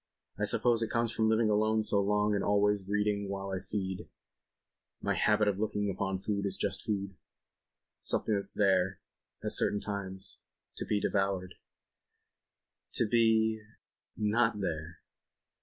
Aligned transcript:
I 0.39 0.45
suppose 0.45 0.81
it 0.81 0.89
comes 0.89 1.13
of 1.19 1.27
living 1.27 1.51
alone 1.51 1.83
so 1.83 2.01
long 2.01 2.33
and 2.33 2.43
always 2.43 2.87
reading 2.87 3.29
while 3.29 3.51
I 3.51 3.59
feed... 3.59 4.07
my 4.99 5.13
habit 5.13 5.47
of 5.47 5.59
looking 5.59 5.91
upon 5.91 6.17
food 6.17 6.43
as 6.47 6.57
just 6.57 6.81
food... 6.83 7.13
something 7.99 8.33
that's 8.33 8.51
there, 8.51 8.99
at 9.43 9.51
certain 9.51 9.79
times... 9.79 10.39
to 10.77 10.85
be 10.87 10.99
devoured... 10.99 11.53
to 12.93 13.07
be... 13.07 13.61
not 14.17 14.59
there." 14.59 15.01